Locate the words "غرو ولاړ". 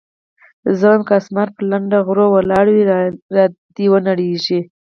2.07-2.65